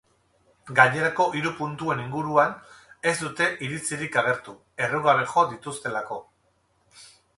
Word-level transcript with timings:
Gainerako 0.77 1.25
hiru 1.39 1.51
puntuen 1.59 2.01
inguruan 2.05 2.55
ez 3.11 3.13
dute 3.19 3.49
iritzirik 3.67 4.19
agertu, 4.23 4.57
errugabe 4.87 5.29
jo 5.35 5.45
dituztelako. 5.53 6.23